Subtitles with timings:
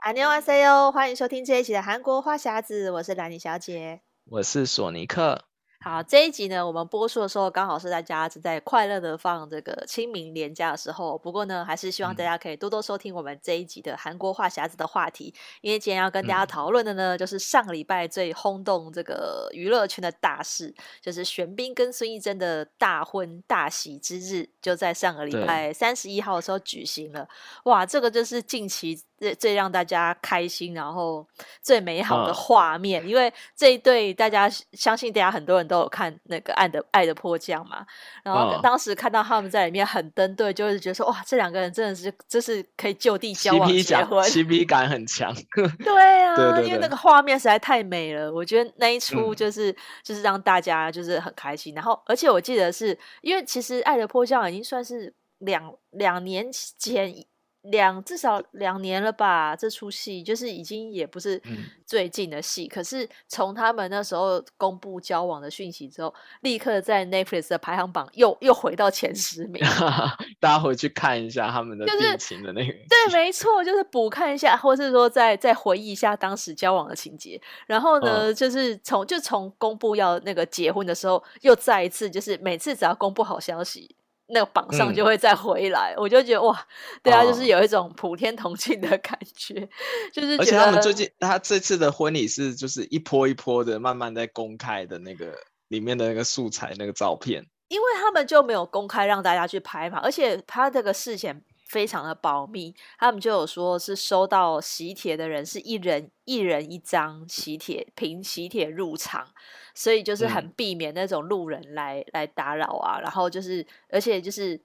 [0.00, 5.44] 안녕하세요，欢迎收听这一期的韩国话匣子，我是兰妮小姐，我是索尼克。
[5.84, 11.16] 好，这一集呢，我们播出的时候刚好是大家正在快乐的放这个清明连假的时候。
[11.16, 27.28] 不过呢，还是希望大家可以多多收听我们这一集的韩国话匣子的话题，因为今天要跟大家讨论的呢，就是上个礼拜最轰动这个娱乐圈的大事，就是玄彬跟孙艺珍的大婚大喜之日，就在上个礼拜三十一号的时候举行了。
[27.64, 31.25] 哇，这个就是近期 最最让大家开心，然后
[31.61, 35.61] 最美好的画面，因为这一对大家相信大家很多人。
[35.71, 37.85] 都有看那个爱的爱的迫降嘛，
[38.23, 45.33] 然后当时看到他们在里面很登对，就是觉得说哇，这两个人真的是就是可以就地交往结婚，CP 感很强。
[45.81, 51.73] 对啊，对对对，因为那个画面实在太美了，我觉得那一出就是、嗯、就是让大家就是很开心。
[51.73, 57.15] 然后而且我记得是因为其实爱的迫降已经算是两两年前。
[57.63, 61.39] 两至少两年了吧，这出戏就是已经也不是
[61.85, 69.63] 最近的戏，嗯、可是从他们那时候公布交往的讯息之后，立刻在 Netflix 的排行榜又又回到前十名。
[70.39, 77.39] 大家回去看一下他们的恋情的那个，就是，对，没错，就是补看一下，或是说再再回忆一下当时交往的情节。
[77.67, 83.95] 然后呢，嗯、就是从就从公布要那个结婚的时候，又再一次就是每次只要公布好消息。
[84.33, 86.59] 那个榜上就会再回来，嗯、我就觉得哇，
[87.03, 89.67] 对啊，就是有一种普天同庆的感觉，哦、
[90.13, 90.37] 就是。
[90.37, 95.33] 而且他们最近，他这次的婚礼是就是一波一波的慢慢在公开的那个
[95.67, 109.25] 里面的那个素材那个照片，因为他们就没有公开让大家去拍嘛，而且他这个事前非常的保密，他们就有说是收到喜帖的人是一人一人一张喜帖，凭喜帖入场。
[109.73, 114.61] 所以就是很避免那种路人来、嗯、来打扰啊，然后就是，而且就是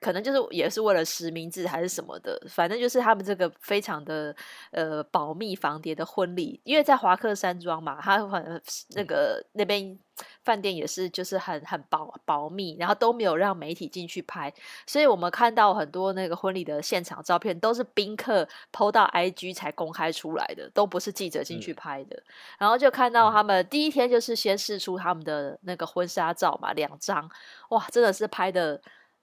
[0.00, 4.34] 可能就是也是为了实名制还是什么的，反正就是他们这个非常的
[4.70, 9.98] 呃保密防谍的婚礼，因为在华克山庄嘛，他很那个那边。
[10.44, 14.52] 饭店也是，就是很很保保密，然后都没有让媒体进去拍，
[14.86, 22.14] 所以我们看到很多那个婚礼的现场照片都是宾客 PO 到 IG 才公开出来的，都不是记者进去拍的。
[22.16, 22.24] 嗯、
[22.58, 27.26] 然后就看到他们第一天就是先试出他们的那个婚纱照嘛，两张，
[27.70, 28.78] 哇，真的是拍的，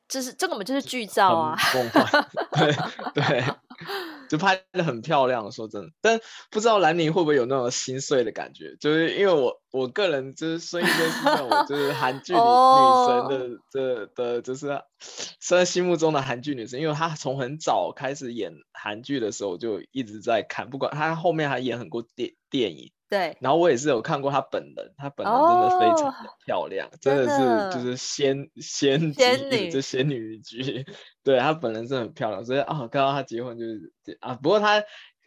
[0.07, 1.57] 就是这个我们就是剧照啊，
[2.53, 2.73] 对
[3.23, 3.43] 对。
[4.27, 6.19] 就拍的很漂亮，说真的，但
[6.49, 14.67] 不知道兰陵会不会有那种心碎的感觉，就是因为我我个人就是孙艺珍是那种就 是韩剧女女神的这的，就是
[15.39, 22.91] 在心目中的韩剧女神，因为她从很早开始演韩剧的时候就一直在看，不管她后面还演很多电电影。
[23.09, 30.85] 对，然后我也是有看过她本人，她本人真的非常的漂亮，哦、真的是就是仙仙仙 女就仙女剧，
[31.23, 34.83] 对，她本人真的很漂亮，所以啊，看到她结婚就是啊，不过她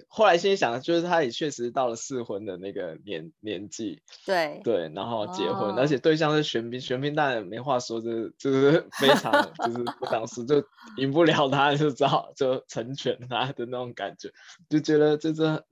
[0.09, 10.63] 后来心想，就是她也确实到了适婚的那个年年纪，对对，然后结婚，哦、而且对象是玄彬，玄彬当然没话说，就是就是非常就是当时就
[10.99, 14.31] 赢不了他，就只好就成全他的那种感觉，
[14.69, 15.65] 就觉得这这。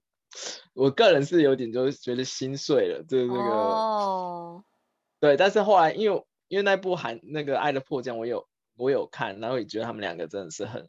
[0.74, 4.62] 我个人是有点就是觉得心碎了，就是那个，oh.
[5.20, 8.46] 对，但是后来因为因为那部韩那个《爱的迫降》，我有
[8.76, 10.88] 我有看，然后也觉得他们两个真的是很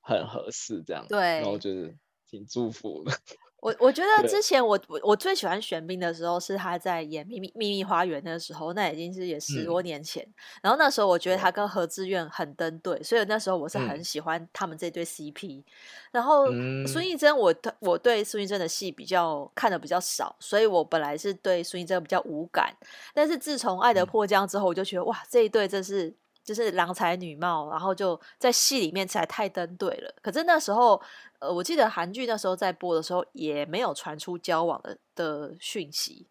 [0.00, 1.96] 很合适这样，对，然后就是
[2.28, 3.12] 挺祝福的。
[3.60, 10.22] 我我觉得之前我我我最喜欢玄彬的时候是他在演《秘密秘密花园》的时候，那已经是也十多年前。
[10.22, 15.58] 嗯、然后那时候我觉得他跟何志远很登对，所以那时候我是很喜欢他们这对 CP。
[15.58, 15.64] 嗯、
[16.12, 16.46] 然后
[16.86, 22.72] 孙艺珍，我我对孙艺珍的戏比较看的比较少，所以我本来是对孙艺珍比较无感。
[23.12, 26.14] 但是自从《爱的迫降》之后，我就觉得哇，这一对真是。
[26.48, 30.14] 就是郎才女貌，然后就在戏里面才太登对了。
[30.22, 30.98] 可是那时候，
[31.40, 36.26] 呃，我记得韩剧那时候在播的时候也没有传出交往的的讯息，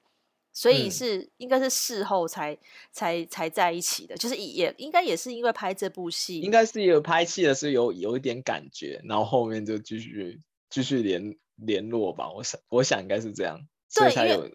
[0.51, 2.57] 所以是、嗯、应该是事后才
[2.91, 4.15] 才才在一起的。
[4.15, 10.41] 就是也应该也是因为拍这部戏，应该是有拍戏的时候有有一点感觉，然后后面就继续
[10.71, 12.31] 继续联联络吧。
[12.31, 13.61] 我想我想应该是这样，
[13.93, 14.53] 对，因为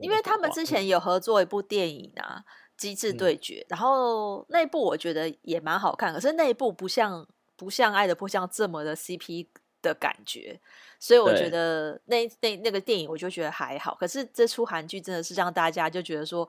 [0.00, 2.42] 因为他们之前有合作一部电影啊。
[2.82, 7.26] 机智对决，嗯、然后那一部我觉得也蛮好看，可是那一部不像
[7.56, 9.46] 不像《爱的迫降》这么的 CP
[9.80, 10.60] 的感觉，
[10.98, 13.94] 所以我觉得那那那个电影我就觉得还好。
[13.94, 16.48] 可是这出韩剧真的是让大家就觉得说，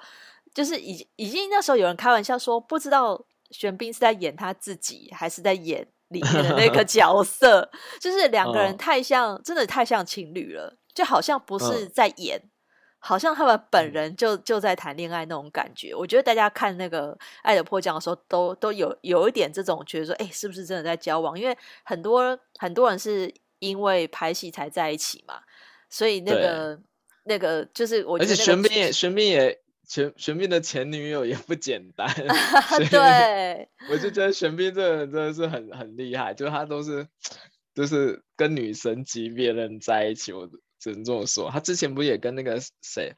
[0.54, 7.70] 就是已已经那时候有人开玩笑说，不知道玄彬是在演他自己，还是在演里面的那个 角色，
[8.00, 12.42] 就是两个人太像，真的太像情侣了，就好像不是在演。
[13.06, 21.38] 好像他们本人就就在谈恋爱那种感觉，我觉得大家看那个《爱的迫降》的时候，都都有有一点这种觉得说，哎，是不是真的在交往？
[21.38, 23.30] 因为很多很多人是
[23.60, 25.42] 因为拍戏才在一起嘛，
[25.90, 26.80] 所以那个
[27.26, 32.08] 那个就是我觉得，而且玄彬也玄彬也玄玄彬的前女友也不简单
[32.90, 37.06] 对，我就觉得玄彬这个人真的是很很厉害，就是他都是
[37.76, 40.50] 就是跟女神级别人在一起，我
[40.84, 41.50] 只能这么说。
[41.50, 43.16] 他之前不也跟那个谁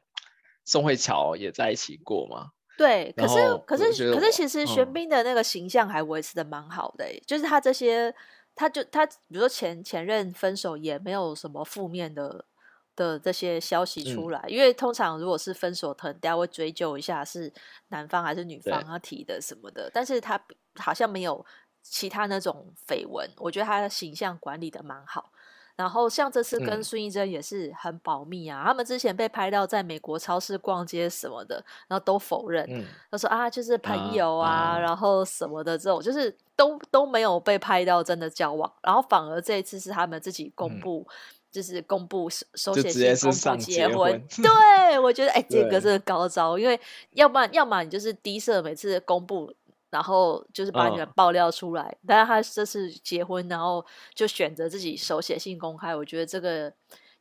[0.64, 2.52] 宋慧乔也在一起过吗？
[2.78, 3.34] 对，可是
[3.66, 8.14] 可是可是其实玄彬的那个形象还维持的蛮好的，欸，嗯，就是他这些。
[8.58, 12.46] 他就他，比如说前前任分手也没有什么负面的
[12.94, 17.52] 的这些消息出来，嗯、因为通常如果是分手，可能大家会追究一下是
[17.88, 20.42] 男方还是女方他提的什么的，但是他
[20.76, 21.44] 好像没有
[21.82, 25.30] 其他那种绯闻，我觉得他的形象管理的蛮好。
[25.76, 41.12] 然后像这次跟孙艺珍也是很保密啊，嗯、他们之前被拍到在美国超市逛街什么的，然后都否认，嗯、他说啊就是朋友啊，啊然后什么的这种，就是都都没有被拍到真的交往，然后反而这一次是他们自己公布，嗯、
[41.52, 46.80] 就是公布手写信公布结婚，对我觉得哎、欸、 这个是高招，因为
[47.12, 49.52] 要不然要么你就是低设每次公布。
[49.88, 53.84] 然后就是把你们爆料出来，哦、但是他这次结婚，然后
[54.14, 56.72] 就选择自己手写信公开，我觉得这个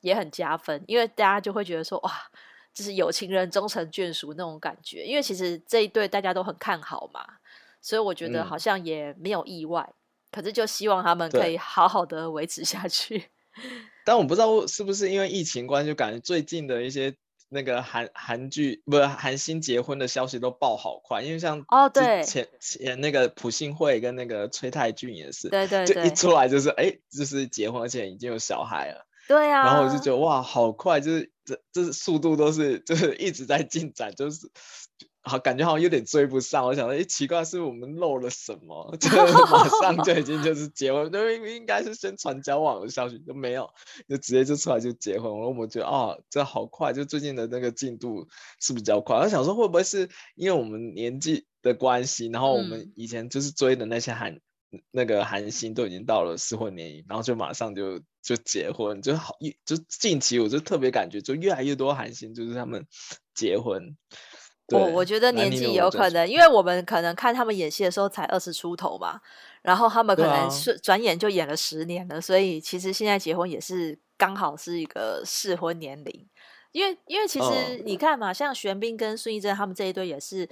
[0.02, 2.12] 也很加分，因为大家就会觉得说哇，
[2.74, 5.06] 就是有情人终成眷属那种感觉。
[5.06, 7.24] 因为其实这一对大家都很看好嘛，
[7.82, 9.88] 所以我觉得好像也没有意外。
[9.88, 9.96] 嗯、
[10.32, 13.30] 可是就希望他们可以好好的维持下去。
[14.04, 17.16] 但我不知道是不是因为疫情关系，就感觉最近的一些。
[17.50, 34.50] 那个韩韩剧不是韩星结婚的消息都爆好快，因为像哦对前前那个朴信惠跟那个崔泰俊也是，对对，对，就一出来就是哎，就是结婚，而且已经有小孩了，对啊，然后我就觉得哇，好快，就是这这速度都是 就是一直在进展，就是。
[35.28, 36.68] 好，感觉好像有点追不上。
[36.68, 38.96] 我想说，哎，奇怪，是我们漏了什么？
[39.02, 39.10] 就
[39.50, 43.68] 马上就已经就是结婚，就应该是先传交往的消息都没有，
[44.08, 45.32] 就直接就出来就结婚。
[45.32, 48.28] 我我觉得哦，这好快，就最近的那个进度
[48.62, 49.18] 是比较快。
[49.18, 54.36] 我想说，会不会是因为我们年纪的关系，然后我们以前就是追的那些韩、
[54.72, 62.84] 嗯、那个韩星都已经到了适婚年龄，然后就马上就就结婚，就好一就近期我就特别感觉，就越来越多韩星就是他们
[63.36, 63.96] 结婚。
[64.70, 69.22] 我我觉得年纪有可能，因为我们可能看他们演戏的时候才二十出头嘛，
[69.62, 76.28] 然后他们可能是转眼就演了十年了，啊、所以其实现在结婚也是刚好是一个适婚年龄。
[76.72, 80.50] 因为因为其实你看嘛，哦、像玄彬跟孙艺珍他们这一对也是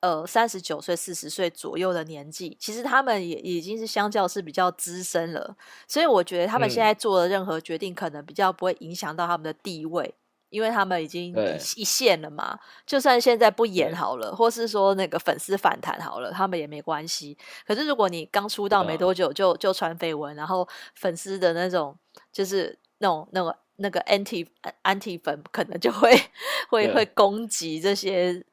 [0.00, 5.56] 呃三十九岁四十岁左右的年纪，其实他们也已经是相较是比较资深了，
[5.86, 10.14] 所以我觉得他们现在做的任何决定，可能比较不会影响到他们的地位。
[10.50, 11.32] 因为他们已经
[11.76, 17.38] 一线了嘛，就算现在不演好了，或是说那个粉丝反弹好了，他们也没关系。
[17.64, 21.96] 可是如果你刚出道没多久就就传绯闻，然后粉丝的那种
[22.32, 24.44] 就是那种那个那个 anti
[24.82, 26.10] anti 粉可能就会
[26.68, 28.44] 会会攻击这些，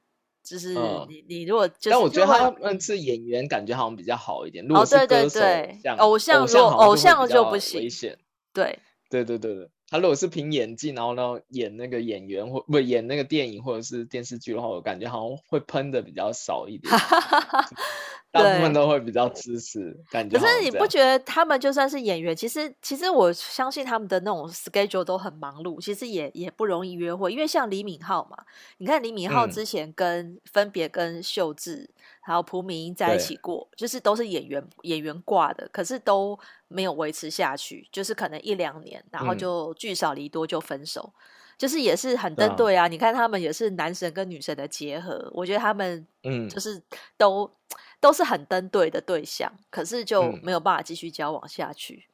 [0.49, 4.65] 就是你、嗯、你如果就是，但我觉得他们是演员，感觉好像比较好一点。
[4.65, 7.81] 如果是歌手，哦对对对，像偶像如果偶像就不行，
[8.53, 8.79] 对
[9.09, 9.69] 对对对对。
[9.89, 16.93] 他如果是凭演技，然后呢演那个演员或不演那个电影或者是电视剧的话，我感觉好像会喷的比较少一点。
[18.29, 20.37] 大部分都会比较支持，感觉。
[20.37, 27.31] 可是你不觉得他们就算是演员，其实其实我相信他们的那种 schedule 都很忙碌，其实也也不容易约会。
[27.31, 28.37] 因为像李敏镐嘛，
[28.79, 31.89] 你看李敏镐之前跟、嗯、分别跟秀智
[32.27, 41.21] 还有朴敏英在一起过，就是都是演员演员挂的，可是都没有维持下去，就是可能一两年，然后就聚少离多就分手，嗯、
[41.57, 42.87] 就是也是很登对啊。
[42.87, 46.81] 嗯、你看他们也是男神跟女神的结合，我觉得他们嗯，就是
[47.17, 47.45] 都。
[47.45, 47.51] 嗯
[47.99, 52.07] 都是很登对的对象，可是就没有办法继续交往下去。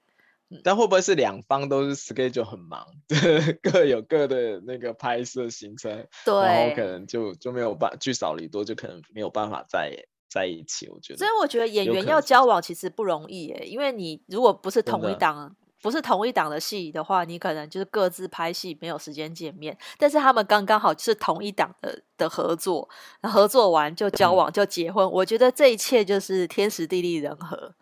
[0.63, 2.85] 但会不会是两方都是 schedule 很忙，
[3.63, 10.89] 各有各的那个拍摄行程，对，然后可能就就没有办聚少离多，就可能没有办法在在一起。
[10.89, 15.55] 我觉得，所以我觉得演员要交往其实不容易耶，因为你如果不是同一档。
[15.83, 19.77] 不是同一档的戏的话，你可能就是各自拍戏，没有时间见面。
[19.97, 22.87] 但是他们刚刚好是同一档的的合作，
[23.23, 25.05] 合作完就交往就结婚。
[25.05, 27.75] 嗯、我觉得这一切就是天时地利人和，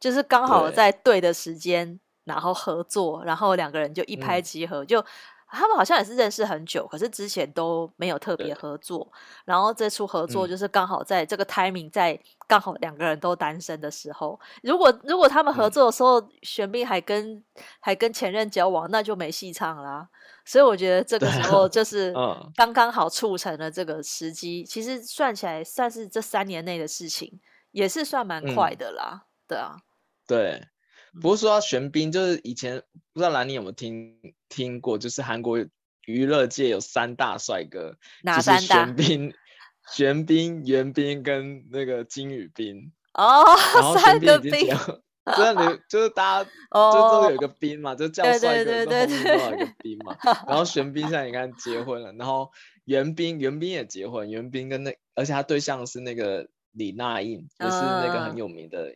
[0.00, 5.04] 就是刚好在对的时间，对然后合作，然后两个人就一拍即合，嗯、就。
[5.48, 9.08] 他们好像也是认识很久，可是之前都没有特别合作。
[9.44, 12.18] 然后这出合作就是刚好在这个 timing，在
[12.48, 14.38] 刚好两个人都单身的时候。
[14.64, 17.42] 如果如果他们合作的时候，嗯、玄彬还跟
[17.78, 20.08] 还跟前任交往，那就没戏唱啦。
[20.44, 22.12] 所以我觉得这个时 候就是
[22.56, 24.62] 刚刚好促成了这个时机。
[24.62, 27.40] 嗯、其实算起来算是这三年内的事情，
[27.70, 29.22] 也是算蛮快的啦。
[29.22, 29.76] 嗯、对啊，
[30.26, 30.66] 对。
[31.20, 32.82] 不是说到玄彬，就是以前
[33.12, 34.16] 不知道兰妮有没有听
[34.48, 35.58] 听过，就是韩国
[36.06, 38.86] 娱乐界有三大帅哥，哪三大？
[38.86, 39.34] 玄彬、
[39.92, 42.92] 玄彬、元彬跟那个金宇彬。
[43.14, 43.44] 哦，
[43.74, 44.68] 然后玄彬
[45.88, 50.16] 就是大家就都有一个彬嘛，就叫帅哥，都有一个彬嘛。
[50.46, 52.52] 然后 玄彬现在你看结婚了，然后
[52.84, 58.94] 元彬元彬也结婚，元彬跟那而且他对象是那个李娜印，也、就是那个很有名的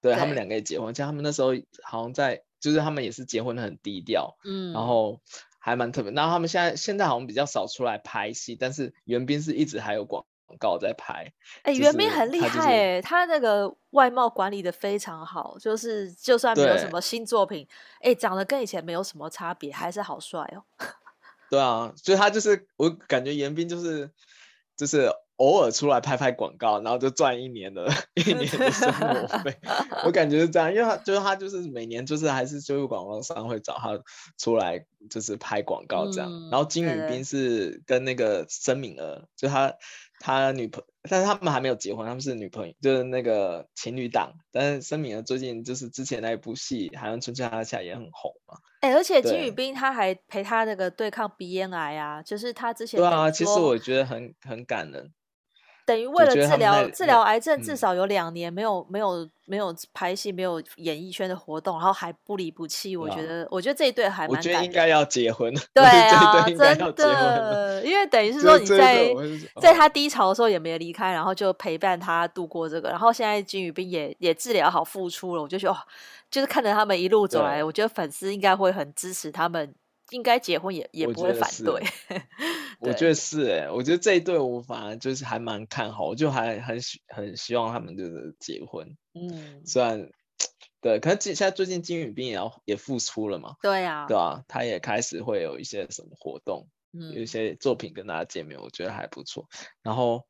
[0.00, 1.50] 对，对他们两个也结婚，像他们那时候
[1.82, 5.20] 好像在，就是他们也是结婚的很低调，嗯，然后
[5.58, 6.10] 还蛮特别。
[6.12, 10.24] 然后他们现在现在好像比较少出来拍戏，但是袁彬是一直还有广。
[10.58, 17.64] 告在拍，哎、欸，元彬很厉害哎，他那个外貌管理的非常好，就是就算没有什么新作品，
[18.00, 20.64] 哎、欸，长得跟以前没有什么差别，还是好帅哦。
[21.48, 24.10] 对啊，所以他就是我感觉袁彬就是
[24.76, 25.08] 就是
[25.40, 29.56] 偶尔出来拍拍广告，然后就赚一年的 一年的生活费，
[30.04, 33.98] 我感觉是这样，因为他就是他就是每年就是还是就是广告商会找他
[34.38, 39.74] 出来就是拍广告这样，嗯、然后金宇彬是跟那个申敏儿，就他。
[40.22, 44.34] 他女朋友，但是他们还没有结婚，他们是女朋友，就是那个情侣档。
[44.52, 48.58] 但是申敏儿最近就是之前那一部戏《海岸村恰恰恰》也很红嘛。
[48.82, 53.00] 哎、欸，而且金宇彬他还陪他那个对抗鼻咽癌啊，就是他之前。
[53.00, 55.10] 对啊，其实我觉得很很感人。
[55.90, 62.96] 等于为了治疗治疗癌症，至少有两年没有、嗯、没有没有拍戏，没有演艺圈的活动，然后还不离不弃。
[62.96, 64.36] 我觉得，我觉得这一对还蛮。
[64.36, 65.52] 我觉得应该 要结婚。
[65.74, 69.12] 对啊，真的，因为等于 是说你在
[69.60, 75.82] 在他低潮的时候也没离开，然后就陪伴他度过这个，然后现在金宇彬也也治疗好复出了，我就觉得哦，
[76.30, 79.74] 就是看着他们一路走来，我觉得粉丝应该会很支持他们。
[80.12, 81.80] 应该结婚也也不会反对，
[82.80, 90.10] 我觉得是哎、欸，我觉得这一对我反而就是还蛮看好，我就还很希很希望他们就是结婚，嗯，虽然
[90.80, 99.46] 对，可是现在最近金宇彬也要也复出了嘛，对啊，对啊，他也开始会有一些什么活动，嗯，有一些作品跟大家见面，我觉得还不错。
[99.82, 100.24] 然后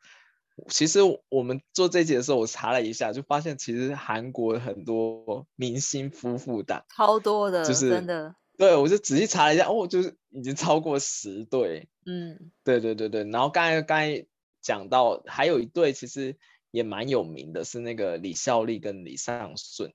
[0.68, 8.34] 其实我们做这集的时候，我查了一下，就发现其实韩国很多明星夫妇档超多的，就是真的。
[8.60, 11.88] 对，我就仔细查了一下，哦，就是已经超过十对。
[12.04, 13.24] 嗯，对对对对。
[13.24, 14.26] 然后刚才刚才
[14.60, 16.36] 讲到，还有一对其实
[16.70, 19.90] 也蛮有名的，是那个李孝利跟李尚顺。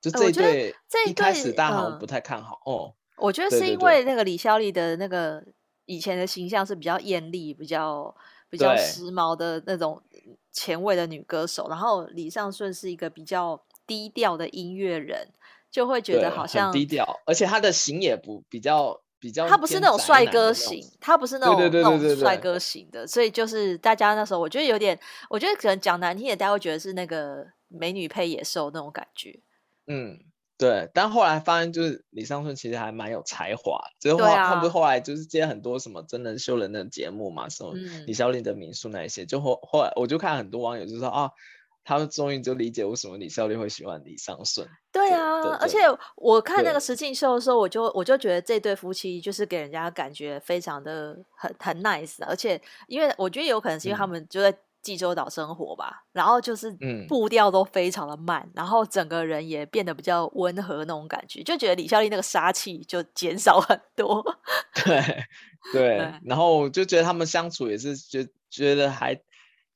[0.00, 2.94] 就这一对，这一开始大家好像不太看好、嗯、哦。
[3.18, 5.40] 我觉得是因为那个李孝利的那个
[5.84, 8.12] 以前的形象是比较艳丽、比较
[8.50, 10.02] 比较时髦的那种
[10.50, 15.28] 前卫的女歌手，然后李尚顺是一个比较低调的音乐人。
[15.72, 25.00] 就会觉得好像低调，而且他的型也不比较比较，他不是那种帅哥型，他不是那种那种帅哥型的，所以就是大家那时候我觉得有点，
[25.30, 29.40] 我觉得可能讲难听点，大家会觉得是那个美女配野兽那种感觉。
[29.86, 30.18] 嗯，
[30.58, 30.90] 对。
[30.92, 37.72] 但后来发现就是李尚顺其实还蛮有才华，最后他不是后来就是接很多什么真人秀人的节目嘛，什么
[38.06, 41.30] 李孝利的民宿那一些，就后后来我就看很多网友就说啊。
[41.84, 44.68] 他们终于就理解为什么李孝利会喜欢李尚顺。
[44.92, 45.78] 对啊，对，而且
[46.16, 56.72] 我看那个实境秀的时候，我就我就觉得这对夫妻就是给人家感觉非常的很很 nice，而且因为我觉得有可能是因为他们就在济州岛生活吧，嗯、然后就是
[57.08, 64.22] 步调都非常的慢，然后整个人也变得比较温和那种感觉，就觉得李孝利那个杀气就减少很多。
[64.84, 65.00] 对
[65.72, 69.20] 对，对，然后就觉得他们相处也是觉觉得还。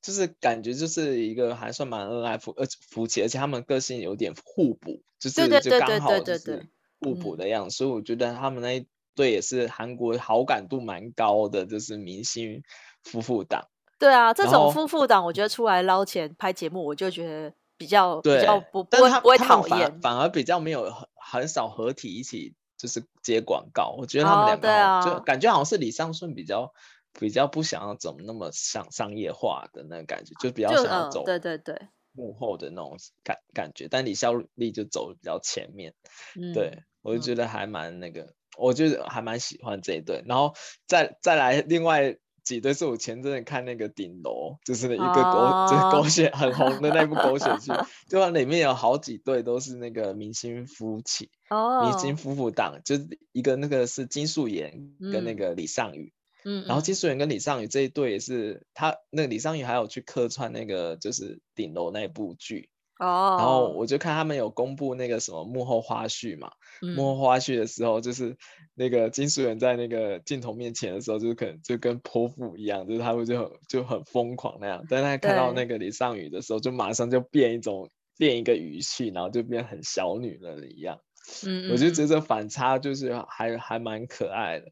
[0.06, 6.64] 就是感觉就是一个还算蛮恩爱夫呃夫妻，而且他们个性有点互补，就是就刚好就是
[7.00, 8.86] 互补的样子，所以我觉得他们那一
[9.16, 12.62] 对也是韩国好感度蛮高的，就是明星
[13.02, 13.66] 夫妇档。
[13.98, 26.72] 对啊，这种夫妇档我觉得出来捞钱拍节目，我就觉得比较比较不不会不会讨厌，反而比较没有很很少合体一起就是接广告，我觉得他们两个、哦、就感觉好像是李尚顺比较。
[27.18, 31.76] 比较不想要走那么商商业化的那个感觉，就比较想要走对对对。
[32.12, 35.92] 幕后的那种感感觉，但李孝利就走比较前面，
[36.35, 40.54] 嗯、对我就觉得还蛮那个，嗯、我就还蛮喜欢这一对，然后
[40.87, 47.70] 再再来另外几对是我前阵子看那个顶楼，就是一个狗、哦、就是狗血很红的那部狗血剧，
[48.08, 56.14] 就里面有好几对都是那个明星夫妻，哦、明星夫妇档，就是一个那个是金素妍跟那个李尚宇。
[56.46, 62.70] 嗯嗯，然后金素妍跟李尚宇这一对也是他那个李尚宇还有去客串那个就是顶楼那部剧。
[62.98, 68.38] 哦，然后我就看他们有公布那个什么幕后花絮嘛，嗯、幕后花絮的时候就是
[68.74, 80.98] 那个金素媛在那个镜头面前的时候，就是可能就跟泼妇一样，就是他们就很就很疯狂那样，但他看到那个李尚宇的时候，就马上就变一种变一个语气，然后就变很小女人一样。
[81.45, 84.66] 嗯，我就觉得反差就是还还蛮可爱的，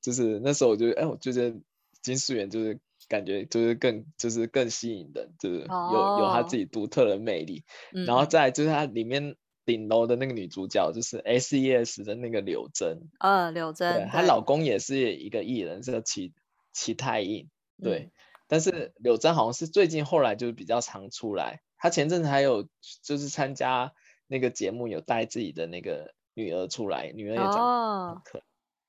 [0.00, 1.52] 就是那时候我就哎，我觉得
[2.00, 7.64] 金素媛就是感觉就是更就是更吸引人，就是有、哦、有他自己独特的魅力。
[7.92, 9.34] 嗯、然后再就是他里面
[9.64, 16.32] 顶楼的那个女主角就是 S.E.S 的那个柳真，呃，柳真，她老公也是一个艺人，叫齐
[16.72, 17.48] 齐泰印，
[17.82, 17.98] 对。
[17.98, 18.10] 嗯、
[18.46, 22.68] 但是柳真好像是最近后来就是比较常出来，她前阵子还有
[23.02, 23.92] 就是参加。
[24.26, 28.44] 那个节目有带自己的那个女儿出来，女儿也长得很可爱，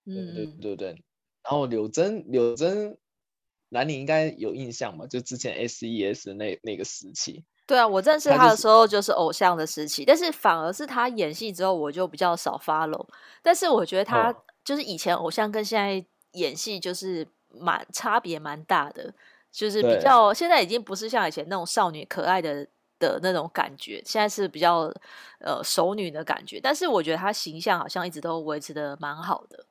[0.05, 0.87] 嗯、哦，对对对对。
[1.43, 2.97] 然后柳真，柳真，
[3.69, 5.07] 兰你应该有印象嘛？
[5.07, 7.45] 就之前 S.E.S 那那个时期。
[7.65, 13.07] 对啊，我认识他的时候就是偶像的时期，就是、但是反而是他演戏之后，我就比较少 follow。
[13.41, 19.13] 但是我觉得他就是以前偶像跟现在演戏就是蛮差别蛮大的，
[19.51, 22.67] 就是比较现在已经不是像以前那种少女可爱的。
[22.99, 24.91] 的那种感觉，现在是比较
[25.39, 29.65] 呃熟女的感觉，但是我觉得她形象好像一直都维持的蛮好的。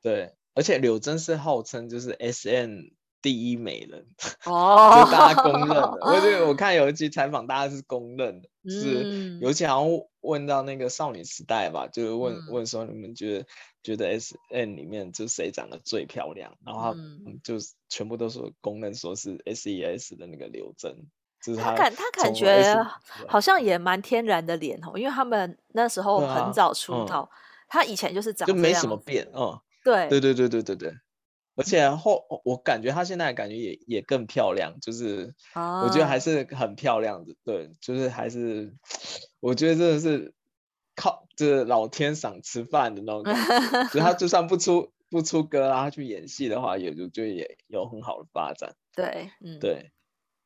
[0.00, 2.90] 对，而且柳真是号称就是 S N
[3.20, 4.04] 第一美人
[4.46, 5.98] 哦， 就大家公认的。
[6.00, 13.46] 我觉得我看有一期采访，大家是公认的，嗯、是尤其好像问到那个少女时代吧，就是问、嗯、问说你们觉得
[13.84, 16.96] 觉得 S N 里面就谁长得最漂亮，然后他
[17.44, 21.06] 就全部都说公认说是 SES 的那个柳真。
[21.56, 22.62] 他感他感觉
[23.26, 27.36] 好像也蛮天然的脸哦，因为他们那时候很早出道，嗯、
[27.68, 29.60] 他以前就是长得就没什么变哦。
[29.84, 30.20] 对对。
[30.20, 30.94] 对对对对对，
[31.56, 38.72] 而且后我感觉他现在感觉也也更漂亮，就是我觉得还是很漂亮的，对，就是还是
[39.40, 40.32] 我觉得真的是
[40.94, 48.76] 靠就是老天赏吃饭的那种感觉， 就他就算不出不出歌啊，他去演戏的话，也就就也有很好的发展。
[48.94, 49.90] 对，嗯，对。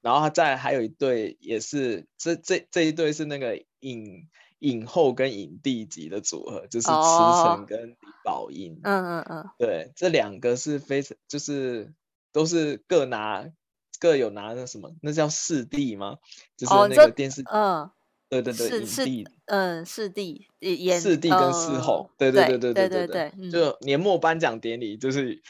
[0.06, 4.28] 然后他再还有一对，也是这这这一对是那个影
[4.60, 8.78] 影后跟影帝级的组合，就是池诚跟李宝英。
[8.84, 11.92] 嗯嗯嗯，对，这两个是非常就是
[12.30, 13.50] 都是各拿
[13.98, 16.18] 各有拿那什么，那叫视帝吗？
[16.56, 17.90] 就是那个电视，嗯，
[18.28, 25.42] 对对对，影帝，嗯，视帝演视帝跟视后，对对对对对对对，就年末颁奖典礼就是。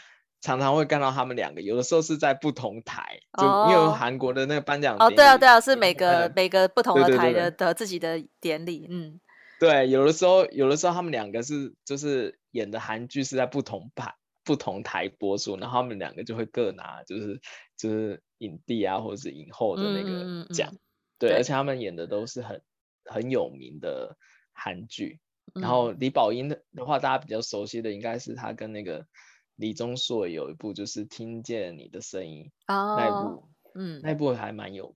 [0.43, 9.19] 常常会看到他们两个，有的时候是在不同台，就因为韩国的那个颁奖哦，对啊对啊，是每个每个不同的台的的自己的典礼，嗯，
[9.59, 17.41] 对，有的时候有的时候他们两个是就是演的韩剧是在不同台不同台播出，然后他们两个就会各拿就是
[17.77, 20.73] 就是影帝啊或者是影后的那个奖，
[21.19, 22.63] 对，而且他们演的都是很
[23.05, 24.17] 很有名的
[24.53, 25.19] 韩剧，
[25.55, 29.07] 然后李宝英的的话，大家比较熟悉的应该是他跟那个。
[29.57, 34.95] 李钟硕有一部就是听见你的声音，oh, 那一部，嗯，那一部还蛮有名。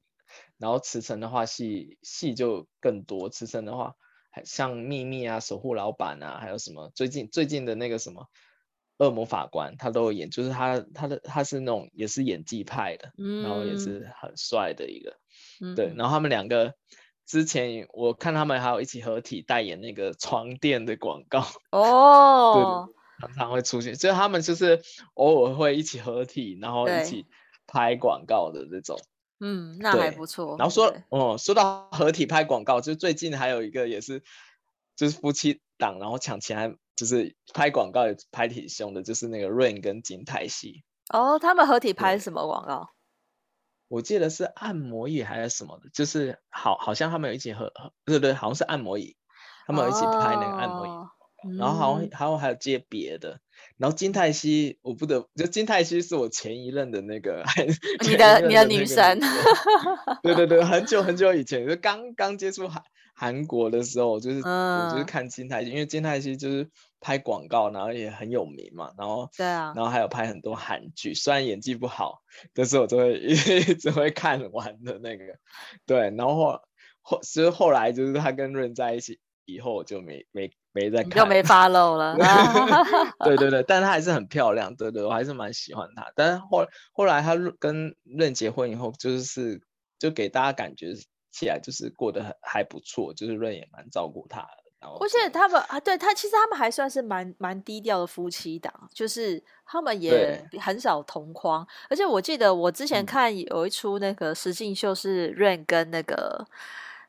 [0.59, 3.95] 然后池诚的话戏戏就更多，池诚的话
[4.31, 8.29] 还像秘密啊、守护老板啊，还有什么最近最近的那个什么
[8.99, 15.17] 恶魔法官，他都有演，就是他他的他是那种也是演技派的，嗯，然后也是很帅的一个，
[15.61, 15.93] 嗯，对。
[15.97, 16.75] 然后他们两个
[17.27, 22.91] 之前我看他们还有一起合体代言那个床垫的广告， 哦。
[23.21, 24.81] 常常会出现，就他们就是
[25.15, 27.27] 偶尔会一起合体，然后一起
[27.67, 28.99] 拍广告的这种。
[29.43, 30.57] 嗯，那还不错。
[30.59, 34.23] 然后说，哦、嗯，说到合体拍广告，就最近还有一个也是，
[34.97, 40.85] 就是夫妻档，然后抢钱，就是拍广告也拍挺凶的，就是那个 Rain 跟金泰熙。
[41.09, 42.91] 哦，他们合体拍什么广告？
[43.89, 47.73] 我记得是按摩椅还是什么的，就是好，好像他们有一起合，
[48.05, 49.17] 对对，好像是按摩椅，
[49.67, 50.91] 他们有一起拍那个按摩椅。
[50.91, 51.11] 哦
[51.59, 53.41] 然后好像还有还有接别的，
[53.77, 57.45] 然后金泰熙我不得，就金泰熙是我前一任的那个，
[58.07, 59.19] 你的你的女神，
[60.23, 62.83] 对对对，很久 很久以前就刚刚接触韩
[63.15, 66.69] 韩国的时候，就是、嗯、我就是看金泰熙，因为金泰熙就是
[67.01, 72.23] 拍广告，然后也很有名嘛，然后对啊，然后还有拍很多韩剧，虽然演技不好，
[72.55, 75.25] 但是我都会 一直会看完的那个，
[75.87, 76.61] 对，然后后
[77.03, 79.19] 后其实后来就是他跟润在一起
[79.53, 80.51] 以后，我就没没。
[80.73, 82.17] 没再看，就没 follow 了。
[83.27, 86.13] 对对对，但她还是很漂亮，对对，我还是蛮喜欢她。
[86.15, 89.61] 但是后后来她跟润结婚以后，就是
[89.99, 90.95] 就给大家感觉
[91.33, 94.63] 起来就是过得很还不错，就是润也蛮照顾她的。
[94.79, 101.67] 然后而且他们啊，对他其实他们还算是蛮蛮低调的夫妻档，就是他们也很少同框。
[101.89, 106.47] 而且我记得我之前看有一出那个实境秀是润跟那个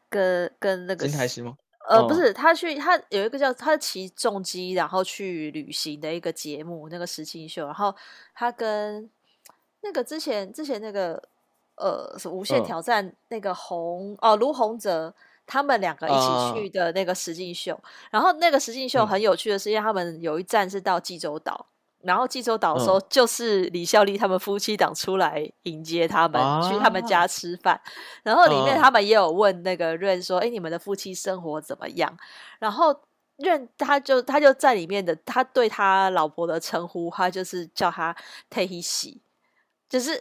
[0.09, 1.55] 跟跟那个金泰熙吗？
[1.91, 7.93] 呃，不是，他去他有一个叫他骑重机然后去旅行的一个节目，那个实境秀，然后
[8.33, 9.09] 他跟
[9.81, 11.21] 那个之前之前那个
[11.75, 15.13] 呃是无限挑战那个洪、嗯、哦卢洪哲
[15.45, 17.73] 他们两个一起去的那个石境秀。
[17.73, 17.79] Uh,
[18.11, 21.65] 然后那个石境秀很有趣的是，因为他们有一站是到济州岛。
[22.03, 27.79] 然后济州岛的时候，就是李孝利他们夫妻档出来迎接他们，啊、去他们家吃饭。
[28.23, 32.17] 然后里面他们也有问那个润说：“哎、嗯，你们的夫妻生活怎么样？”
[32.59, 32.95] 然后
[33.37, 38.15] 润他就他就在里面的，他对他老婆的称呼，他就是叫他
[38.49, 39.21] 太喜。
[39.91, 40.11] 就是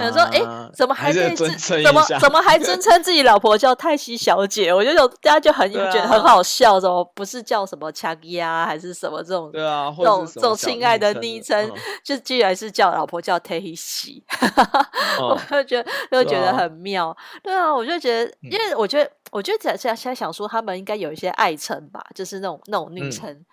[0.00, 0.42] 有时候， 哎，
[0.74, 1.48] 怎么还可以自
[1.84, 4.74] 怎么怎么还尊称自己老婆叫泰西小姐？
[4.74, 11.70] 我觉得有大家就很觉得很好笑，怎么不是叫什么恰吉啊，还是什么这种对啊，这种这种亲爱的昵称，
[12.02, 14.24] 就居然是叫老婆叫泰西，
[15.22, 17.16] 我就觉得就觉得很妙。
[17.40, 23.44] 对啊，我就觉得，因为我觉得，我觉得现在现在想说，他们应该有一些爱称吧，就是那种那种昵称，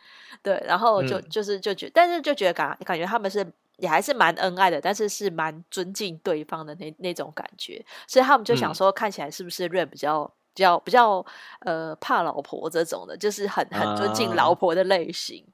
[0.41, 3.45] 对，然后就就是就觉得，但是就觉得感感觉他们是。
[3.77, 11.25] 也还是蛮恩爱的，但是是蛮尊敬对方的那那种感觉，所以他们就想说，看起来是不是 Rain 比较、嗯、比较比较
[11.61, 15.45] 呃怕老婆这种的，就是很很尊敬老婆的类型。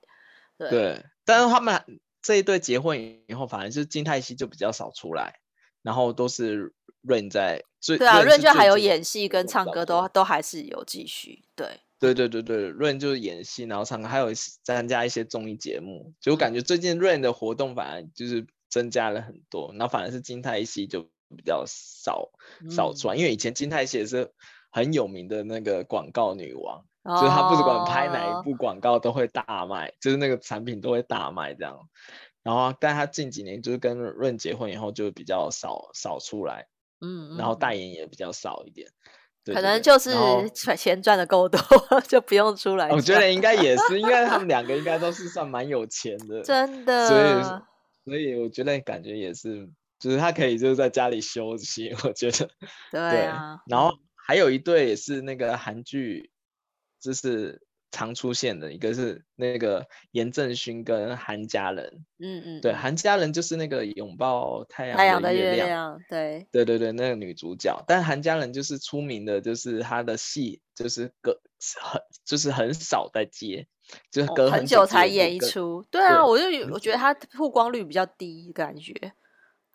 [0.58, 1.84] 啊、对，对，但是他们
[2.22, 5.40] 这一对结婚以后，反正就是金泰熙就比较少出来，
[5.82, 6.74] 然后都是
[7.06, 11.82] Rain 在最对啊，Rain 就还有演戏跟唱歌都都还是有继续对。
[12.04, 16.14] 对对对对，Rain 就是演戏，然后唱歌，还有参加一些综艺节目。
[16.20, 21.04] 就我感觉最近 Rain 的活动反而就是增加了很多，然后反而是金泰熙就
[21.36, 22.30] 比较少
[22.70, 24.32] 少出来，嗯、因为以前金泰熙也是
[24.72, 31.80] 很有名的那个广告女王，哦、就是他不管拍哪一部广告都会大卖，就是那个产品都会大卖这样。
[32.44, 36.68] 然后，但他近几年就是跟 Ren 结婚以后就比较少少出来，
[37.00, 38.90] 嗯，嗯，然后代言也比较少一点。
[39.46, 40.12] 可能就是
[40.78, 41.60] 钱赚的够多，
[42.08, 42.90] 就不用出来。
[42.90, 47.08] 我觉得应该也是， 因为他们两个应该都是算蛮有钱的，真的。
[47.08, 47.44] 所以，
[48.06, 51.94] 所以我觉得感觉也是，就是他可以就是在家里休息。
[52.06, 52.50] 我觉得，
[52.92, 53.60] 对啊。
[53.66, 56.32] 对，然后还有一对也是那个韩剧，
[57.02, 57.62] 就是。
[57.94, 67.84] 常出现的一个是那个严正勋跟韩佳人，嗯嗯，对，韩佳人就是那个拥抱太阳的月亮，月亮对对对对，那个女主角。
[67.88, 71.40] 但韩佳人就是出名的，就是她的戏就是隔
[71.80, 73.68] 很就是很少在接，
[74.10, 75.86] 就是隔很久，很久才演一出。
[75.92, 78.92] 对啊，对我就我觉得她曝光率比较低，感觉。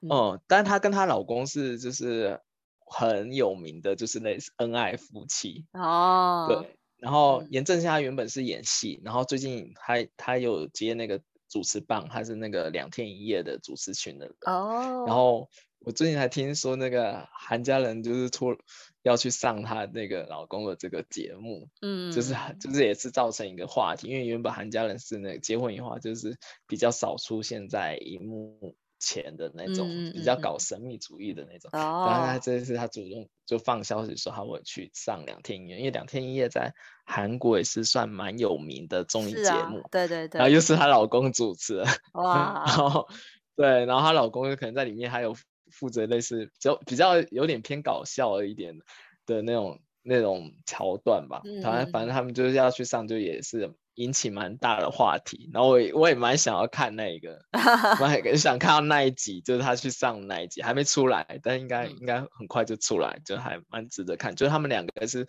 [0.02, 2.40] 嗯，嗯，但她跟她老公是就是
[2.84, 6.74] 很有名的，就是类似恩爱夫妻哦，对。
[6.98, 14.30] 然后严正夏原本是演戏，然后最近他他有接那个主持棒，他是那个两天一夜的主持群的。
[14.46, 15.04] 哦。
[15.06, 18.56] 然后我最近还听说那个韩佳人就是出
[19.02, 28.76] 要去上她那个老公的这个节目，嗯，就是就是也是造成一个话题，因为原本韩佳人是那个结婚以后就是比较少出现在荧幕。
[28.98, 41.82] 钱的那种比较搞神秘主义的那种，然后他这次他主动就放消息说他会去上两天一夜，因为两天一夜在韩国也是算蛮有名的综艺节目，啊，对对对，然后又是她老公主持，
[42.14, 43.08] 哇，然后。
[43.56, 45.34] 对，然后她老公可能在里面还有
[45.72, 48.78] 负责类似就比较有点偏搞笑一点
[49.26, 53.74] 的那种那种桥段吧，反正，嗯、反正他们就是要去上，就也是。
[53.98, 57.40] 引起蛮大的话题，然后我也我也蛮想要看那个，
[58.00, 64.36] 蛮想看到那一集，就是他去上那一集，还没出来，但应该应该很快就出来，就还蛮值得看。
[64.36, 65.26] 就是他们两个是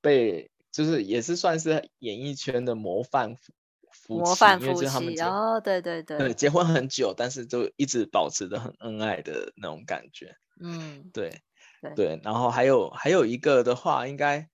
[0.00, 3.52] 被，就是也是算是演艺圈的模范夫
[3.92, 10.34] 妻，模范夫妻，因为就他们哦，对对对，对，结婚很久，但是就一直保持着很恩爱的那种感觉。
[10.60, 11.40] 嗯，对
[11.80, 14.48] 对，对，然后还有还有一个的话，应该。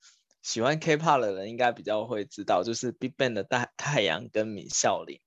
[0.47, 5.21] 喜欢 K-pop 的人应该比较会知道，就是 BigBang 的大太阳跟米孝琳。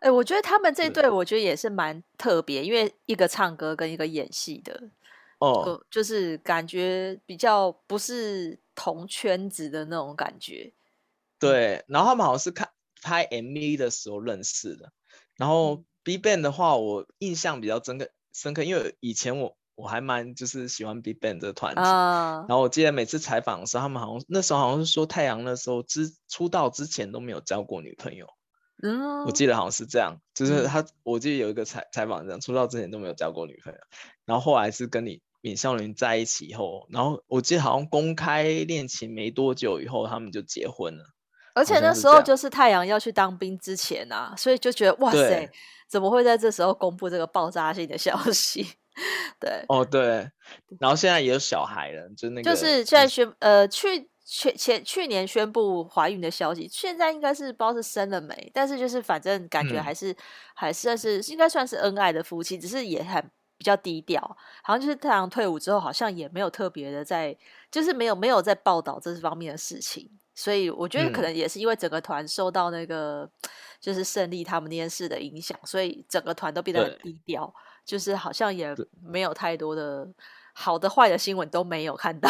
[0.00, 4.90] 哎、欸，我觉得他们这对，我觉得也是蛮特别，因为一个唱歌跟一个演戏的，
[5.38, 10.74] 哦就，就是感觉比较不是同圈子的那种感觉。
[11.38, 12.68] 对，然后他们好像是看
[13.00, 14.92] 拍 MV 的时候认识的。
[15.38, 19.56] 然后 BigBang 的话，我印象比较深刻，深刻，因为以前我。
[19.76, 28.26] 我还蛮就是喜欢 BigBang 这个团体，uh, 然后我记得每次采访的时候，他们好像那时候好像是说太阳那时候之出道之前都没有交过女朋友，
[28.82, 33.78] 嗯，uh, 我记得好像是这样，就是他，嗯、我记得有一个采采访这样，出道之前都没有交过女朋友，
[34.24, 41.04] 然后后来是跟你闵孝琳在一起以后，然后我记得好像公开恋情没多久以后，他们就结婚了，
[41.54, 45.50] 而且那时候就是太阳要去当兵之前啊，所以就觉得哇塞，
[45.86, 48.66] 怎么会在这时候公布这个爆炸性的消息？
[49.38, 50.30] 对哦对，
[50.80, 50.96] 然后。
[50.96, 60.16] 现在也有小孩了，就那个就是现在宣呃去前前去年宣布怀孕的消息，现在应该是不知道是生了没，但是就是反正感觉还是、嗯、
[60.54, 63.22] 还是算是应该算是恩爱的夫妻，只是也很
[63.58, 64.20] 比较低调，
[64.62, 67.36] 好像就是太阳退伍之后，好像也没有特别的在，
[67.70, 70.10] 就是没有没有在报道这方面的事情。
[70.34, 73.30] 所以我觉得可能也是因为整个团受到那个、嗯、
[73.80, 77.54] 就是胜利他们那件事的影响，所以整个团都变得很低调，
[77.86, 80.06] 就是好像也没有太多的
[80.52, 82.28] 好的坏的新闻都没有看到。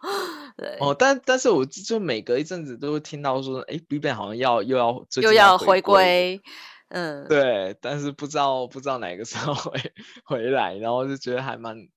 [0.58, 6.42] 对哦，但但是我就每隔一阵子都会听到说，哎，BIGBANG 好像要又要又要回归，
[6.88, 9.80] 嗯，对，但是不知道不知道哪个时候回
[10.26, 11.88] 回来，然后就觉得还蛮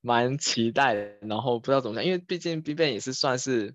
[0.00, 3.74] 蛮期待的，然后不知道怎么讲，因为毕竟 BIGBANG 也是算是。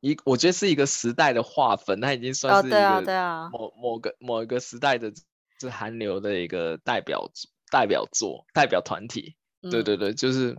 [0.00, 5.10] 一，我觉得是一个时代的划分，它已经算是一个某、哦对啊对啊、某个某一个时代的，
[5.58, 7.30] 是韩流的一个代表
[7.74, 9.34] 代表作、代表团体。
[9.62, 10.54] 嗯、对对对，就是，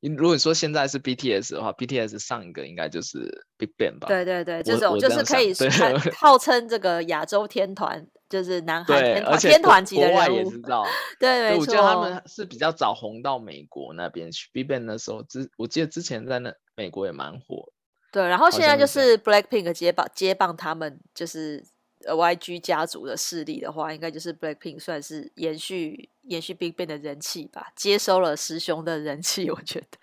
[0.00, 3.18] 如果说现在是 BTS 的话，BTS 上一个应该就是
[3.58, 4.08] BigBang 吧？
[4.08, 5.52] 对对对，这种就是可以
[6.16, 10.50] 号称这个亚洲天团，就是南韩天团天团级的人物。
[10.50, 10.86] 知道，
[11.20, 14.48] 对，对，我觉得他们是比较早红到美国那边去。
[14.54, 17.72] BigBang 的时候，之我记得之前在那美国也蛮火。
[18.12, 21.64] 对，然后现在就是 Blackpink 接棒接棒他们就是
[22.06, 29.98] YG 家族的势力的话，应该就是 Blackpink 算是延续延续 BigBang 的人气吧，接收了师兄的人气， 我觉得。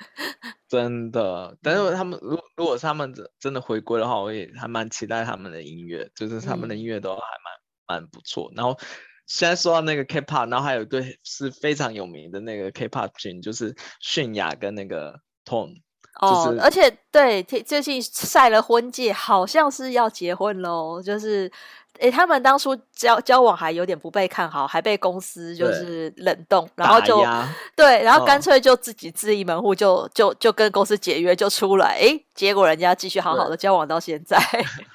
[0.68, 8.52] 真的，但是他们如果如果是他们真的回归的话，我也还蛮期待他们的音乐，就是他们的音乐都还蛮蛮、嗯、不错。
[8.56, 8.78] 然后
[9.28, 15.82] 现在说到那个 K-pop，然后还有一对是非常有名的那个 K-pop 群，就是泫雅跟那个 Tone。
[16.20, 21.02] 哦，就是、而且对，最近晒了婚戒，好像是要结婚喽。
[21.02, 21.50] 就是，
[21.99, 27.23] 诶，他们当初交交往还有点不被看好，还被公司就是冷冻，然后就
[27.75, 31.97] 对，然后干脆就自己自立门户，就、哦、就就跟公司解约就出来。
[31.99, 34.38] 诶，结果人家继续好好的交往到现在。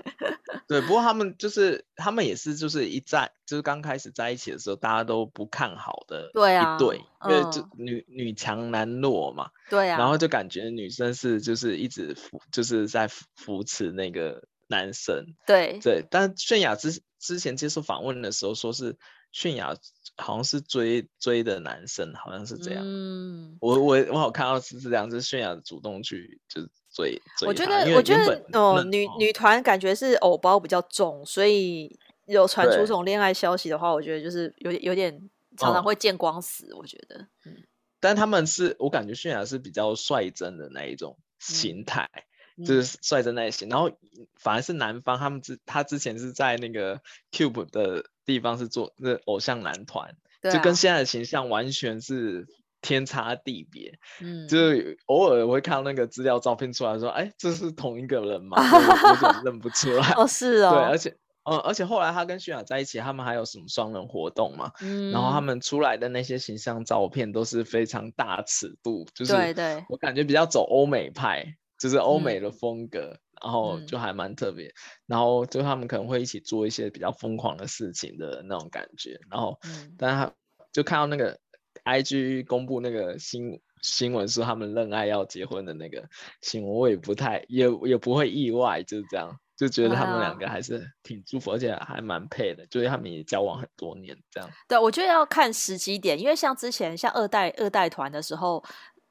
[0.67, 6.97] 对，不过他们就是他们也是就是一在就是刚开始在一起的时候，大家都不看好的对啊，一对，
[7.29, 13.07] 因为就女、嗯、女强男弱嘛，对啊，然后就感觉女生是就是一直扶就是在
[13.37, 18.97] 扶持那个男生，对对，但泫雅之之前接受访问的时候说是
[19.33, 19.77] 泫雅
[20.17, 27.49] 好像是追追的男生，好像是这样，嗯，我我我好看到是这样，就是泫雅主动去就是追追。
[27.49, 36.73] 我觉得，我觉得哦，女女团感觉是偶包比较重，所以有传出这种恋爱消息的话，我觉得就是有点有点常常会见光死。
[36.75, 37.63] 我觉得，嗯，
[38.01, 42.23] 但他们是我感觉泫雅是比较率真的那一种形态，嗯、
[42.65, 43.91] 就是率真那一型，然后
[44.37, 47.01] 反而是男方他们之他之前是在那个
[47.33, 52.47] Cube 的地方是做那偶像男团，啊，就跟现在的形象完全是。
[52.83, 58.57] 天差地别，嗯，就是偶尔我会看到那个资料照片出来说，哎，这是同一个人吗？
[58.63, 60.13] 我有点认不出来。
[60.13, 60.71] 哦，是哦。
[60.71, 61.17] 对，而且，
[61.51, 64.71] 嗯，而且后来他跟泫雅在一起，他们还有什么双人活动嘛？
[64.83, 65.11] 嗯。
[65.11, 74.73] 然后他们出来的那些形象照片都是非常大尺度，就是对对，我感觉比较走欧美派，就是欧美的风格，嗯、然后就还蛮特别。
[75.07, 79.19] 然后就他们可能会一起做一些比较疯狂的事情的那种感觉。
[79.31, 80.35] 然后，嗯、但是他
[80.73, 81.39] 就看到那个。
[81.85, 86.03] IG 公布那个新新闻说他们认爱要结婚的那个
[86.41, 94.51] 新闻，我也不太也也不会意外，就是这样，就觉得他们两个还是挺祝福，而且还蛮配的，就是他们也交往很多年这样。
[94.67, 98.65] 对，我觉得要看时机点，因为像之前像二代二代团的时候，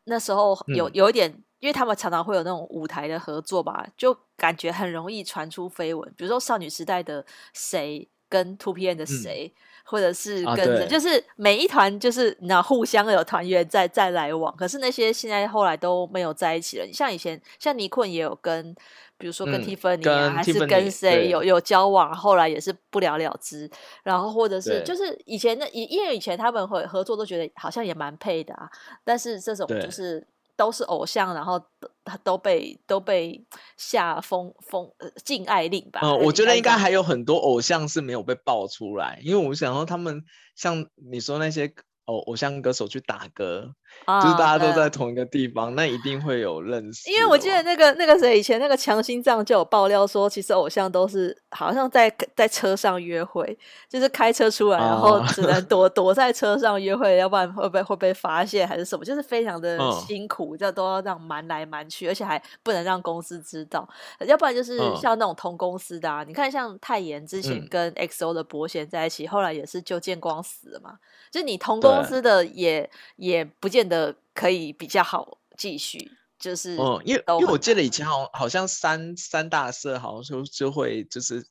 [0.04, 9.54] 那时候有有一点、嗯，因为他们常常会有那种舞台的合作吧，就感觉很容易传出绯闻，比如说少女时代的谁跟 T.P.N 的谁。
[9.56, 16.88] 嗯或者是跟着、啊，就是每一团就是你知道互相有团员在在来往，可是那些现在后来都没有在一起了。
[16.92, 18.74] 像以前像尼坤也有跟，
[19.16, 23.70] 比如说跟 Tiffany 啊，嗯、还是跟谁有有交往，后来也是不了了之。
[24.02, 28.68] 然后或者是就是以前那因因为以前他们会合作都觉得好像也蛮配的啊，
[29.04, 30.26] 但是这种就是。
[30.56, 31.62] 都是偶像，然后
[32.04, 33.46] 他都被都被
[33.78, 36.02] 下封封呃禁爱令吧。
[36.04, 40.24] 嗯，我觉得应该还有很多偶像是没有被爆出来，因为我想说他们
[40.56, 41.74] 像你说那些。
[42.06, 47.10] 偶偶像歌手去打歌，啊，就是大家都在同一个地方，那一定会有认识。
[47.10, 63.88] 因为我记得那个那个谁以前那个强心脏就有爆料说，其实偶像都是好像在在车上约会，就是开车出来，然后只能躲、 啊、躲在车上约会，要不然会被会被发现还是什么，就是非常的辛苦，就、嗯、都要这样瞒来瞒去，而且还不能让公司知道，
[64.28, 70.98] 要不然就是像那种同公司的啊，嗯、你看像泰妍之前跟 XO 的伯贤在一起，嗯、后来也是就见光死了嘛，
[71.32, 71.80] 就你同。
[71.86, 81.46] 公司的也也不见得可以比较好继续，就是嗯，因为因为我记得以前好好像三三大社好像就就会就是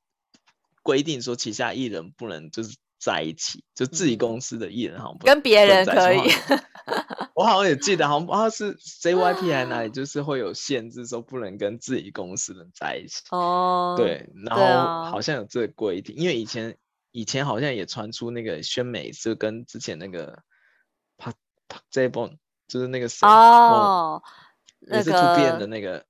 [0.82, 6.20] 规定说旗下艺人不能就是在一起，就自己公司的艺人好像不跟别人可以。
[7.34, 13.22] 我好像也记得，好像好像是 JYP 还是哪里，就是会有限制，说不能跟自己公司的人在一起。
[13.30, 16.76] 哦，对，然后好像有这个规定，因为以前
[17.10, 20.44] 以前好像也传出那个宣美就跟之前那个
[21.94, 24.22] Park Jae-bom 就是那个谁哦，
[24.80, 26.04] 也是 2PM 的那个。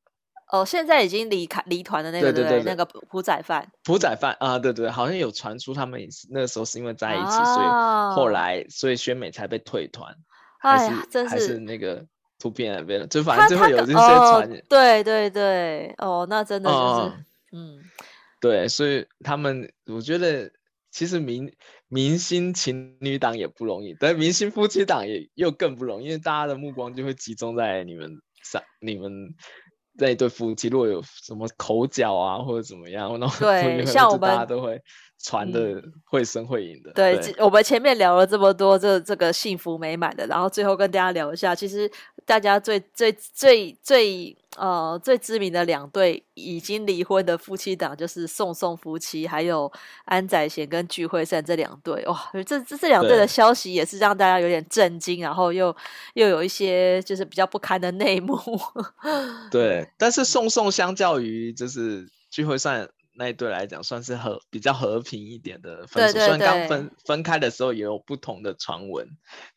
[0.52, 7.66] 哦，现在已经离开离团的那个对，对，对，那个朴宰范，朴宰范啊，对对，好像有传出他们那个时候是因为在一起，啊、所以
[8.14, 10.14] 后来所以宣美才被退团，
[10.60, 12.06] 还是真是还是那个
[12.38, 14.64] 2PM 那边，就反正就会有这些传言、哦。
[14.68, 17.12] 对对对，哦，那真的就是，哦、
[17.52, 17.80] 嗯，
[18.40, 20.52] 对，所以他们我觉得
[20.92, 21.52] 其实明
[21.88, 28.10] 明星情侣档也不容易，但明星夫妻档也又更不容易，因为大家的目光就会集中在你们
[28.42, 29.34] 上你们。
[29.96, 34.82] 那一对夫妻如果有什么口角啊，或者怎么样，那对，像我们大家都会
[35.24, 36.90] 传的绘声绘影的。
[36.90, 41.90] 嗯、对，对我们前面聊了这么多，这这个幸福美满的，然后最后跟大家聊一下，其实
[42.26, 49.72] 大家最最最最呃最知名的两对已经离婚的夫妻档，就是宋宋夫妻，还有
[50.04, 52.04] 安宰贤跟具惠善这两对。
[52.04, 55.74] 哇，这这这两对的消息也是让大家有点震惊，然后又
[56.12, 58.38] 又有一些就是比较不堪的内幕。
[59.50, 62.86] 对，但是宋宋相较于就是具惠善。
[63.16, 66.12] 那一对来讲，算是和比较和平一点的分手。
[66.12, 69.08] 虽然刚分分开的时候也有不同的传闻，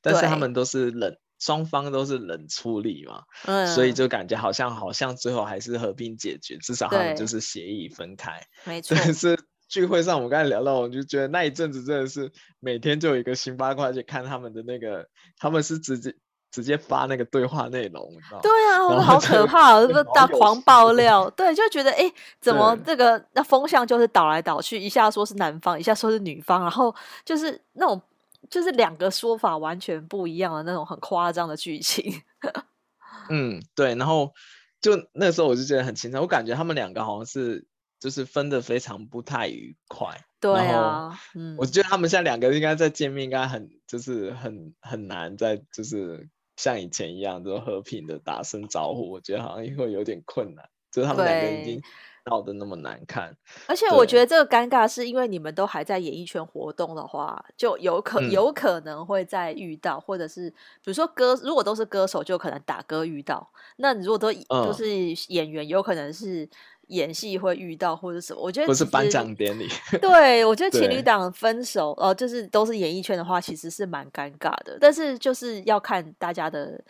[0.01, 8.41] 但是他们都是冷，双方都是冷处理嘛，嗯，所以就感觉好像好像最后还是和平解决，至少他们就是协议分开。
[8.63, 8.95] 没错。
[8.97, 16.15] 但是聚会上，我们刚才聊到，我就觉得那一阵子真的是每天就有一个新八卦去看他们的那个，他们是直接。
[16.49, 18.41] 直接发那个对话内容，你知道吗？
[18.41, 28.01] 对啊，好可怕，这个大狂爆 料，对，就觉得哎，怎么这个那风向就是倒来倒去，一下说是男方，一下说是女方，然后就是那种
[28.49, 32.21] 就是两个说法完全不一样的那种很夸张的剧情。
[33.29, 34.33] 嗯，对，然后
[34.81, 37.67] 就那时候我就觉得很清楚，我感觉他们两个好像是
[37.99, 40.17] 就是分的非常不太愉快。
[40.39, 46.29] 对啊，嗯，我觉得他们现在两个应该再见面，应该很就是很很难再就是。
[46.57, 50.67] 像以前一样，就和平的打声招呼，我觉得好像会有点困难。
[50.91, 51.81] 就是他们两个已经
[52.25, 53.35] 闹得那么难看，
[53.67, 63.47] 而且我觉得这个尴尬是因为你们都还在演艺圈活动的话，就有可有可能会再遇到，嗯、或者是比如说歌，如果都是歌手，就可能打歌遇到。
[63.75, 64.87] 那你如果都都是
[65.27, 66.49] 演员，有可能是。
[66.87, 69.67] 演戏会遇到或者什么，我觉得不是颁奖典礼。
[70.01, 74.77] 对，我觉得情侣档分手，呃，就是都是演艺圈的话，其实是蛮尴尬的。
[74.79, 76.81] 但是就是要看大家的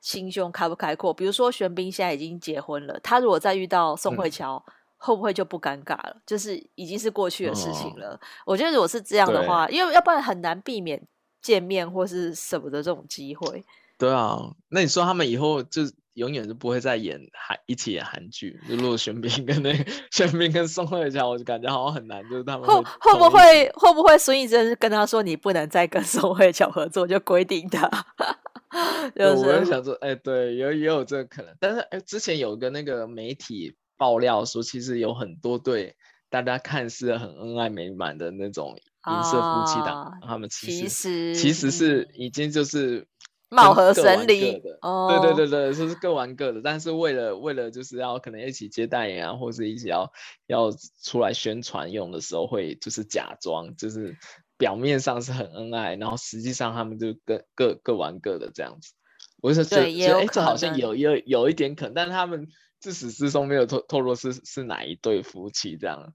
[0.00, 1.12] 心胸开不开阔。
[1.12, 6.16] 比如说玄彬现在已经结婚了，他如果再遇到宋慧乔，嗯、会不会就不尴尬了？
[6.26, 8.14] 就是已经是过去的事情了。
[8.14, 11.00] 哦、我觉得如果是这样的话，因为要不然很难避免
[11.42, 13.64] 见面或是什么的这种机会。
[13.98, 14.38] 对啊，
[14.70, 15.82] 那你说他们以后就？
[16.14, 18.60] 永远都不会再演韩 一起演韩剧。
[18.68, 22.22] 就如果玄彬跟那个玄彬跟宋慧乔，我就感觉好像很难。
[22.28, 27.88] 就是他们会会不会会不会孙艺珍跟他说，你不能再跟宋慧乔合作，就规定他。
[29.16, 31.54] 就是我也想说，哎、欸，对，也也有这个可能。
[31.60, 35.96] 但是哎、欸，之前有个那个媒体爆料说，其实有很多对
[36.30, 38.78] 大家看似很恩爱美满的那种
[39.10, 43.06] 银色夫妻档，啊、他们其实其实，其实是已经就是。
[43.52, 50.12] 貌合神离，哦，对对对对，就是各玩各的，但是为了为了就是要可能一起接代言啊，或是一起要
[50.46, 50.70] 要
[51.02, 54.16] 出来宣传用的时候，会就是假装就是
[54.56, 58.92] 表面上是很恩爱，然后实际上他们就各各各玩各的这样子。
[59.40, 62.48] 我是觉得，哎，这好像有有有一点可能，但是他们。
[62.82, 66.12] 自始至终没有透透露是是哪一对夫妻这样，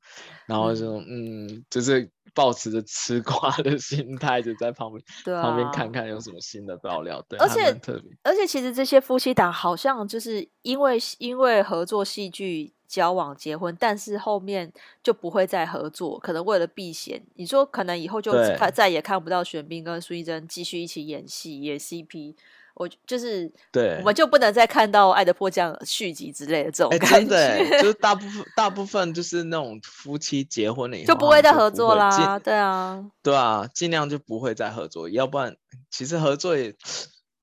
[0.47, 7.19] 然后就嗯，嗯，就是抱持着吃瓜的心态，就在旁边、啊、旁边看看有什么新的爆料。
[7.27, 7.75] 对，而且
[8.21, 14.71] 而且其实这些夫妻档好像就是因为因为合作戏剧交往结婚，但是后面
[15.01, 17.19] 就不会再合作，可能为了避嫌。
[17.33, 22.35] 你说可能以后就看再也看不到玄彬跟孙艺珍继续一起演戏演 CP。
[22.77, 27.35] 我就是，对，我们就不能再看到《爱的迫降》续集之类的这种感觉。
[27.35, 32.37] 欸、真的，就是 大部分大部分就是那种夫妻结婚了以后就不会再合作啦。
[32.37, 35.57] 对啊，对啊，尽量就不会再合作，要不然
[35.89, 36.75] 其实合作也，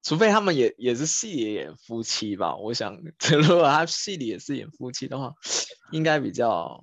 [0.05, 2.55] 除非他们也也是戏里演夫妻吧。
[2.55, 2.97] 我想，
[3.43, 5.33] 如果他戏里也是演夫妻的话，
[5.91, 6.81] 应该比较，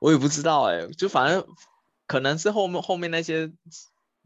[0.00, 1.46] 我也不知道哎、欸，就反正
[2.06, 3.50] 可能是后面后面那些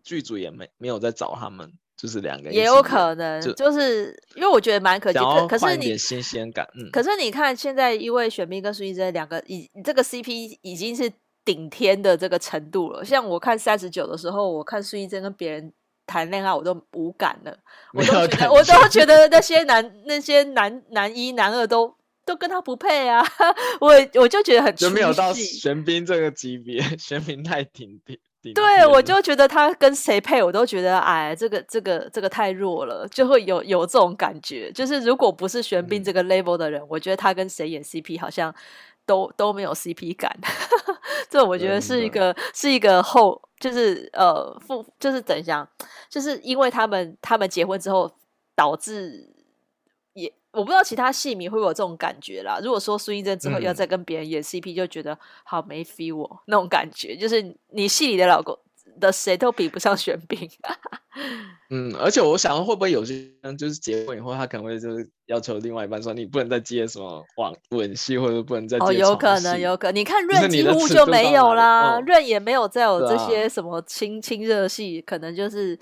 [0.03, 1.73] 剧组也没没有在找他们。
[2.05, 11.11] 就是两个也有可能，就，就是因为我觉得蛮可惜，可是你新鲜感，嗯，可是你看现在因为玄彬跟孙艺珍两个，已这个 CP 已经是
[11.47, 13.03] 顶天的这个程度了。
[13.03, 15.73] 像我看三十九的时候，我看孙艺珍跟别人
[16.07, 17.57] 谈恋爱，我都无感了，
[17.95, 21.97] 我都觉得我都觉得那些男那些男男一男二都
[22.27, 23.27] 都跟他不配啊！
[23.81, 28.19] 我我就觉得很就没有到玄彬这个级别， 玄彬太顶顶。
[28.53, 34.71] 对，我就觉得他跟谁配，我都觉得哎，这个这个这个太弱了，就会有有这种感觉。
[34.73, 38.55] 就是如果不是玄彬这个 level 的人，嗯、我觉得他跟谁演 CP 好像
[39.07, 40.37] 都都没有 CP 感。
[41.31, 45.67] 这我觉得是一个、嗯、是一个后，就是呃父，就是怎样，
[46.11, 48.13] 就是因为他们他们结婚之后
[48.57, 49.34] 导致。
[50.55, 52.61] 我不知道其他戏迷会不会有这种感觉啦。
[52.63, 58.59] 如果说孙艺珍之后要再跟别人演 CP，嗯、就觉得好没 feel 哦，那种感觉，就是你戏里的老公
[59.01, 60.49] 的谁都比不上玄彬。
[61.71, 69.97] 嗯，而且我想会不会有些人就是结婚以后，他可能会就是要求另外一半说，你不能再接什么网吻戏，或者不能再接哦，有可能，有可能。
[69.97, 75.79] 你看润几乎就没有啦，润、哦、也没有再有这些什么亲亲热戏，可能就是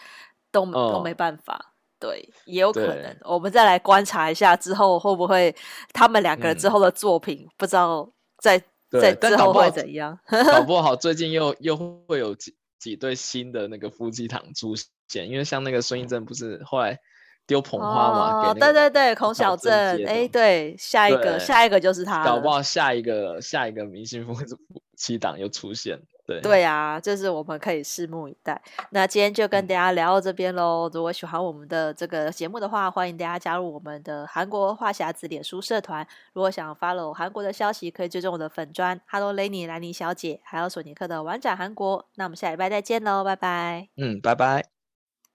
[0.50, 1.71] 都、哦、都没办法。
[2.02, 3.16] 对，也有可能。
[3.22, 5.54] 我们再来观察一下之后会不会
[5.92, 8.60] 他们两个人之后的作品，嗯、不知道在
[9.00, 10.18] 在之后会怎样。
[10.28, 11.76] 搞 不好最近又又
[12.08, 14.74] 会有几几对新的那个夫妻档出
[15.06, 16.98] 现，因为像那个孙艺珍不是后来
[17.46, 18.50] 丢捧花嘛？
[18.50, 22.24] 哦，对对对，孔晓振，哎，对，下一个下一个就是他。
[22.24, 24.34] 搞不好下一个下一个明星夫
[24.98, 26.00] 妻档又出现。
[26.26, 28.60] 对对啊，就是我们可以拭目以待。
[28.90, 30.88] 那今天就跟大家聊到这边喽。
[30.88, 36.06] 嗯、如果喜欢我们的这个节目的话，欢迎大家加入我们的韩国话匣子脸书社团。
[36.32, 42.06] 如果想 follow 韩国的消息，可以追踪我的粉砖 Hello Lenny 兰妮小姐，还有索尼克的玩转韩国。
[42.14, 43.88] 那我们下礼拜再见喽，拜拜。
[43.96, 44.71] 嗯，拜拜。